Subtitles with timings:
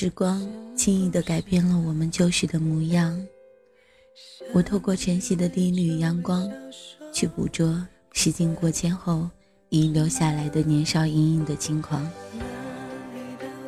[0.00, 3.20] 时光轻易地改变了我们旧时的模样。
[4.52, 6.48] 我透过晨曦的第一缕阳光，
[7.12, 9.28] 去捕捉时间过千后
[9.70, 12.08] 遗留下来的年少隐隐的轻狂。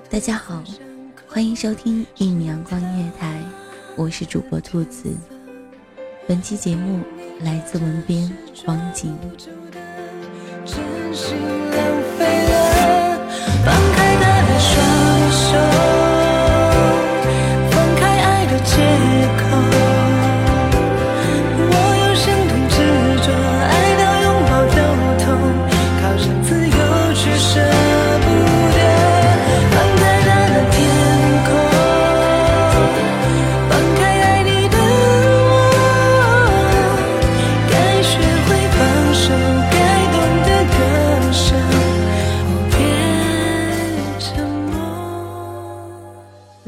[0.08, 0.62] 大家好，
[1.26, 3.42] 欢迎收听一米阳光音乐台，
[3.96, 5.12] 我是主播兔子。
[6.28, 7.02] 本期节目
[7.40, 8.32] 来自文编
[8.64, 9.18] 方景。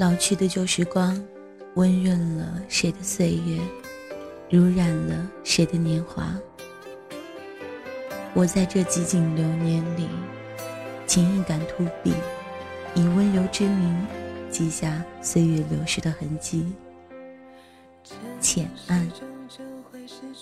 [0.03, 1.17] 老去的旧时光，
[1.77, 3.61] 温润了谁的岁月，
[4.51, 6.37] 濡染了谁的年华。
[8.35, 10.09] 我在这几景流年里，
[11.07, 12.13] 情意感突笔，
[12.97, 13.97] 以温柔之名，
[14.51, 16.73] 记下岁月流逝的痕迹。
[18.41, 19.09] 浅暗，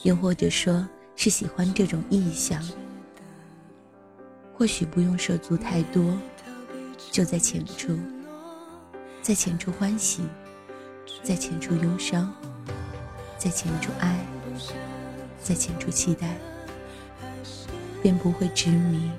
[0.05, 2.67] 又或者说是喜欢这种意象。
[4.55, 6.17] 或许不用涉足太多，
[7.11, 7.95] 就在浅处。
[9.23, 10.23] 在浅处欢喜，
[11.23, 12.33] 在浅处忧伤，
[13.39, 14.17] 在浅处爱，
[15.43, 16.37] 在浅处期待，
[18.03, 19.11] 便不会执迷，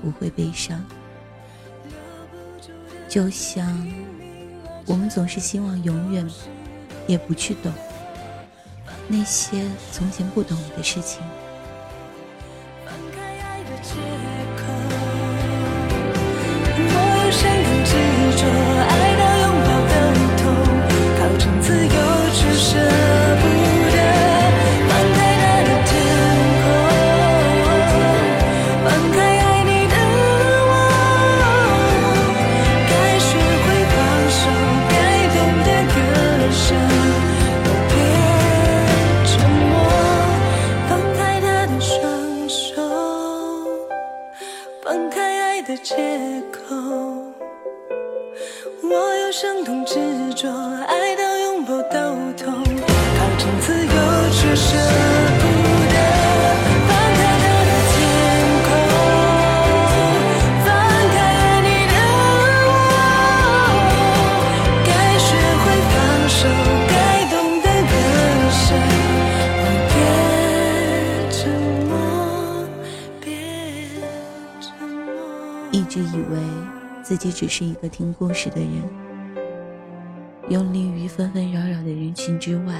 [0.00, 0.82] 不会悲伤。
[3.08, 3.66] 就像
[4.86, 6.26] 我们总是希望永远
[7.06, 7.70] 也不去懂
[9.06, 11.20] 那些从前不懂的事情。
[12.86, 13.96] 放开爱的借
[14.56, 14.62] 口，
[16.94, 17.71] 我有深
[77.12, 78.82] 自己只是一个听故事的人，
[80.48, 82.74] 游离于纷纷扰扰的人群之外。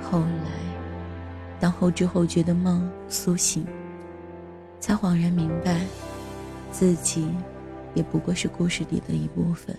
[0.00, 0.50] 后来，
[1.60, 3.66] 当后知后觉的梦苏醒，
[4.80, 5.78] 才恍然明白，
[6.70, 7.28] 自己
[7.92, 9.78] 也不过是故事里的一部分。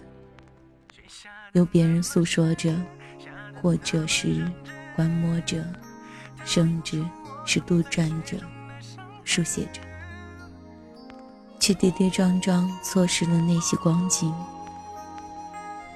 [1.54, 2.72] 由别人诉说着，
[3.64, 4.46] 或者是
[4.96, 5.66] 观摩着，
[6.44, 7.04] 甚至
[7.46, 8.38] 是杜撰着、
[9.24, 9.82] 书写着，
[11.66, 14.32] 却跌跌撞撞错失了那些光景，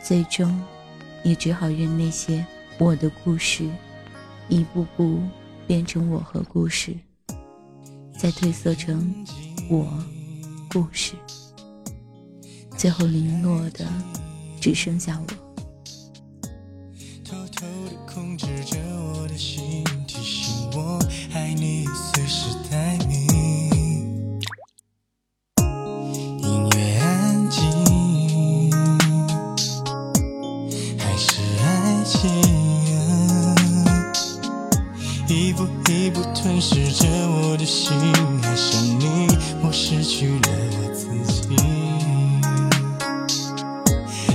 [0.01, 0.59] 最终
[1.23, 2.43] 也只好任那些
[2.79, 3.69] 我的故事
[4.47, 5.21] 一步步
[5.67, 6.97] 变成我和故事，
[8.17, 9.13] 再褪色成
[9.69, 9.87] 我
[10.71, 11.13] 故事，
[12.75, 13.85] 最后零落的
[14.59, 15.38] 只剩下我。
[36.33, 37.93] 吞噬着我的心，
[38.43, 39.27] 爱上你，
[39.61, 40.49] 我失去了
[40.81, 41.55] 我自己。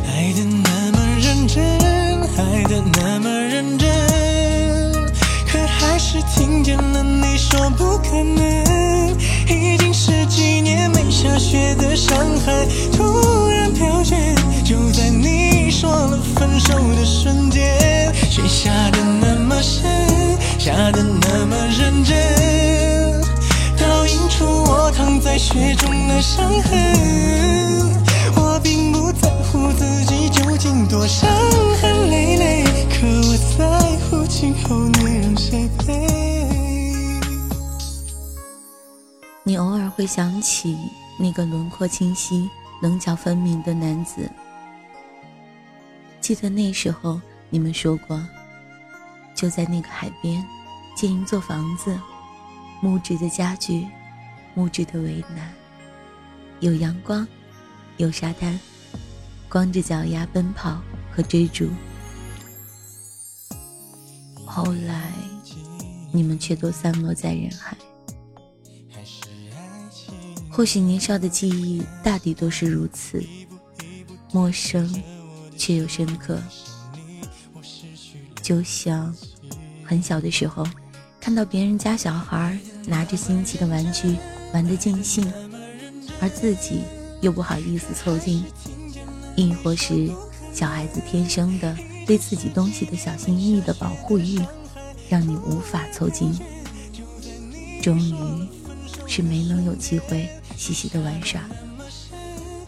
[0.06, 1.62] 爱的那么认真，
[2.36, 3.88] 爱的那么认真，
[5.46, 9.14] 可还是听见了你说不可能。
[9.48, 12.66] 已经十几年没下雪的上海，
[12.96, 14.16] 突然飘雪，
[14.64, 18.83] 就在你说了分手的瞬间，雪下
[26.24, 26.72] 伤痕。
[28.34, 31.30] 我并不在乎自己究竟多伤
[31.82, 36.08] 痕累累，可我在乎今后你让谁陪。
[39.42, 40.78] 你偶尔会想起
[41.18, 42.48] 那个轮廓清晰、
[42.80, 44.28] 棱角分明的男子。
[46.22, 48.18] 记得那时候你们说过，
[49.34, 50.42] 就在那个海边
[50.96, 51.94] 建一座房子，
[52.80, 53.86] 木质的家具，
[54.54, 55.52] 木质的围栏，
[56.64, 57.28] 有阳光，
[57.98, 58.58] 有沙滩，
[59.50, 60.80] 光着脚丫奔跑
[61.14, 61.68] 和追逐。
[64.46, 65.12] 后来，
[66.10, 67.76] 你们却都散落在人海。
[70.50, 73.22] 或许年少的记忆大抵都是如此，
[74.32, 74.90] 陌生
[75.58, 76.42] 却又深刻。
[78.40, 79.14] 就像
[79.84, 80.66] 很小的时候，
[81.20, 84.16] 看到别人家小孩拿着新奇的玩具
[84.54, 85.30] 玩得尽兴，
[86.24, 86.80] 而自己
[87.20, 88.42] 又不好意思凑近；
[89.36, 90.10] 亦或是
[90.54, 91.76] 小孩子天生的
[92.06, 94.40] 对自己东西的小心翼翼的保护欲，
[95.10, 96.34] 让你无法凑近。
[97.82, 98.14] 终于
[99.06, 100.26] 是没能有机会。
[100.56, 101.42] 细细的玩耍，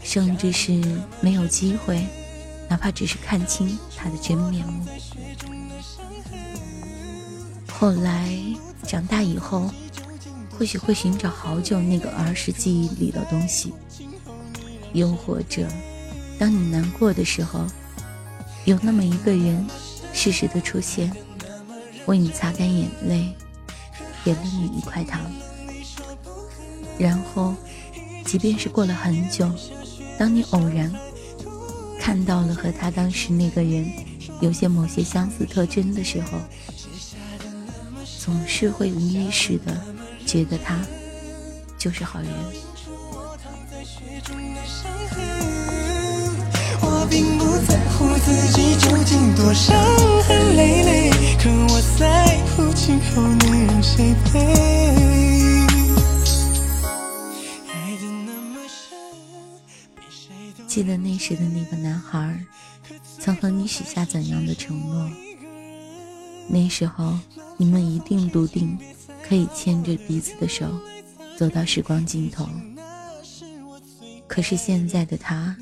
[0.03, 0.83] 甚至是
[1.21, 2.05] 没有机会，
[2.69, 4.85] 哪怕只是看清他的真面目。
[7.73, 8.29] 后来
[8.83, 9.71] 长大以后，
[10.57, 13.75] 或许会寻找好久那个儿时记忆里的东西，
[14.93, 15.69] 又或者，
[16.39, 17.67] 当你难过的时候，
[18.65, 19.67] 有那么一个人
[20.13, 21.13] 适时的出现，
[22.07, 23.35] 为你擦干眼泪，
[24.25, 25.21] 给了你一块糖，
[26.99, 27.55] 然后。
[28.25, 29.49] 即便是过了很久，
[30.19, 30.93] 当你偶然
[32.01, 33.89] 看到了和他当时那个人
[34.41, 36.41] 有些某些相似特征的时候，
[38.19, 39.81] 总是会无意识的
[40.37, 40.79] 觉得他
[41.79, 42.29] 就是好人。
[46.83, 49.75] 我并不在乎自己究竟多伤
[50.25, 51.11] 痕累累，
[51.43, 54.55] 可我在乎今后你让谁陪。
[60.69, 62.39] 记得那时的那个男孩，
[63.19, 65.11] 曾和你许下怎样的承诺？
[66.47, 67.19] 那时候
[67.57, 68.79] 你们一定笃定，
[69.29, 70.67] 可以牵着彼此的手，
[71.37, 72.47] 走到时光尽头。
[74.27, 75.57] 可是现在的他，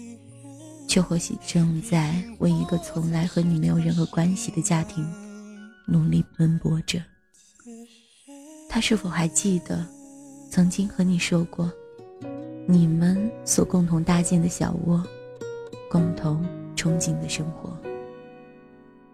[0.86, 5.06] 却或许正在为一个从来和你没有任何关系的家庭
[5.86, 7.02] 努力奔波着。
[8.68, 9.86] 他是否还记得，
[10.50, 11.70] 曾经和你说过？
[12.66, 15.02] 你们所共同搭建的小窝，
[15.90, 16.44] 共同
[16.74, 17.76] 憧憬的生活。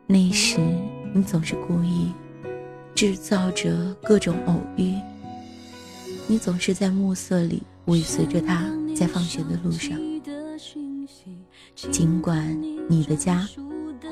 [0.06, 0.58] 那时，
[1.12, 2.12] 你总是故意
[3.00, 4.94] 制造着各种偶遇。
[6.26, 9.98] 你总是在暮色里尾随着他，在放学的路上。
[11.90, 13.48] 尽管你的家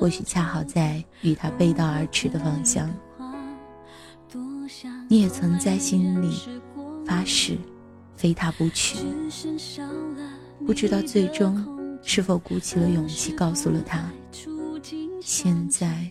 [0.01, 2.91] 或许恰好在与他背道而驰的方向，
[5.07, 6.35] 你也曾在心里
[7.05, 7.59] 发誓。
[8.17, 8.97] 非他不娶，
[10.67, 11.63] 不知道最终
[12.03, 14.11] 是否鼓起了勇气告诉了他。
[15.29, 16.11] 现在，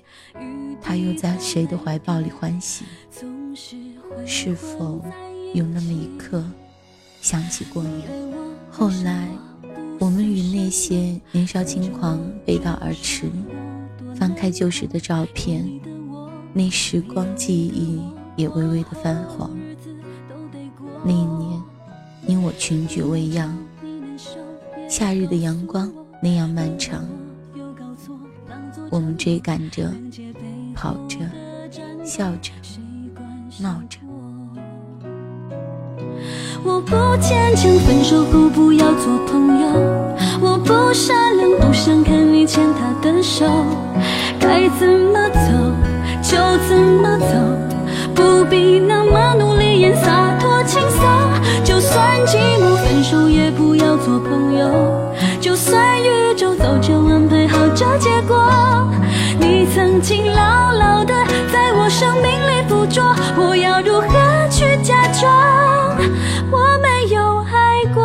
[0.79, 2.85] 他又在谁的怀抱里欢喜？
[4.27, 5.03] 是否
[5.55, 6.43] 有那么一刻
[7.19, 8.03] 想起过你？
[8.69, 9.27] 后来，
[9.99, 13.31] 我们与那些年少轻狂背道而驰，
[14.15, 15.67] 翻开旧时的照片，
[16.53, 17.99] 那时光记忆
[18.35, 19.49] 也微微的泛黄。
[21.03, 21.59] 那一年，
[22.23, 23.57] 你我群居未央，
[24.87, 27.03] 夏日的阳光那样漫长，
[28.89, 29.83] 我们追赶着，
[30.73, 31.17] 跑着，
[32.03, 32.51] 笑着，
[33.59, 33.99] 闹着。
[36.63, 39.67] 我不坚强，分手后不要做朋友。
[40.41, 43.45] 我不善良，不想看你牵他的手。
[44.39, 45.51] 该怎么走
[46.21, 47.33] 就怎么走，
[48.15, 51.05] 不必那么努力演洒脱轻松。
[51.63, 55.13] 就算寂寞，分手也不要做朋友。
[55.41, 58.87] 就算宇宙早就安排好这结果，
[59.39, 61.11] 你曾经牢牢的
[61.51, 63.03] 在我生命里附着，
[63.35, 65.97] 我要如何去假装？
[66.51, 68.03] 我没有爱过，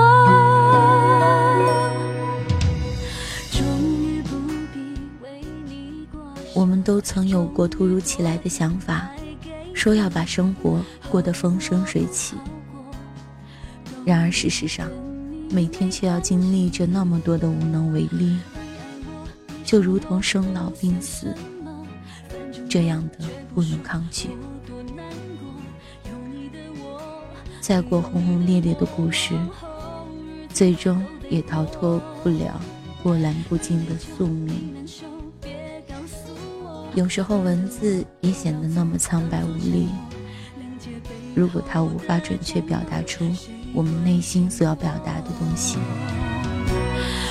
[3.50, 3.62] 终
[4.00, 4.34] 于不
[4.72, 4.80] 必
[5.22, 6.18] 为你过
[6.54, 9.10] 我们都曾有过突如其来的想法，
[9.74, 12.34] 说要把生活过得风生水起。
[14.06, 14.88] 然而事实上，
[15.52, 18.38] 每天却要经历着那么多的无能为力，
[19.64, 21.35] 就如同生老病死，
[22.71, 24.30] 这样的不能抗拒。
[27.61, 29.35] 再过轰轰烈烈的故事，
[30.49, 32.59] 最终也逃脱不了
[33.02, 34.87] 波澜不惊的宿命。
[36.94, 39.88] 有时候文字也显得那么苍白无力。
[41.35, 43.25] 如果它无法准确表达出
[43.74, 45.78] 我们内心所要表达的东西，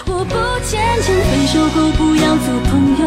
[0.07, 3.05] 我不坚强，分手后不要做朋友。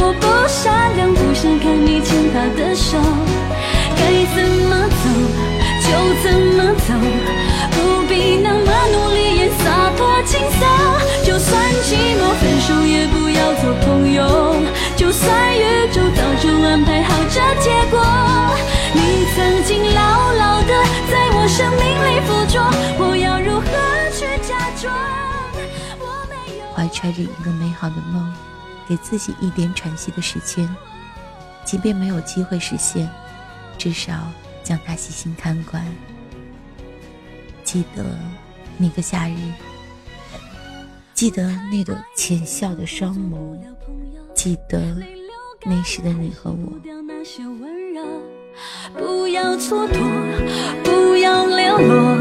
[0.00, 2.98] 我不善良，不想看你牵他的手。
[3.94, 4.02] 该
[4.34, 5.04] 怎么走
[5.86, 5.88] 就
[6.22, 6.90] 怎么走，
[7.70, 7.76] 不
[8.08, 10.60] 必那么努力也洒脱轻松。
[11.24, 14.56] 就算寂寞，分手也不要做朋友。
[14.96, 18.02] 就算宇宙早就安排好这结果，
[26.88, 28.32] 揣着一个美好的梦，
[28.88, 30.68] 给自己一点喘息的时间，
[31.64, 33.08] 即便没有机会实现，
[33.76, 34.14] 至少
[34.62, 35.84] 将它细心看管。
[37.64, 38.04] 记得
[38.76, 39.34] 那个夏日，
[41.12, 43.58] 记得那朵浅笑的双眸，
[44.34, 44.96] 记得
[45.64, 46.72] 那时的你和我。
[48.94, 50.00] 不要蹉跎，
[50.82, 52.17] 不要流落，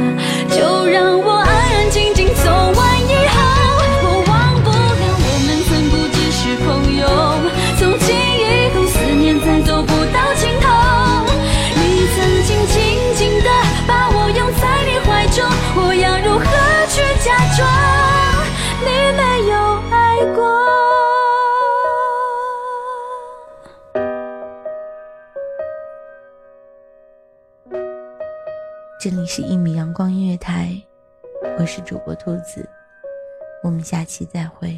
[28.99, 30.75] 这里是一米阳光音乐台，
[31.59, 32.67] 我是主播兔子，
[33.63, 34.75] 我们下期再会。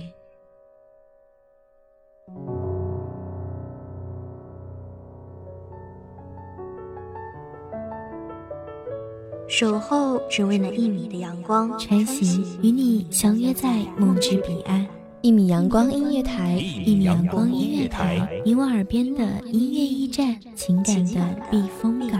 [9.48, 14.86] 守候只为那一米的阳光，穿行与你相约在梦之彼岸。
[15.22, 22.20] 一米阳光音乐台，一米阳光音乐台，你我耳边的音乐驿站，情感的避风港。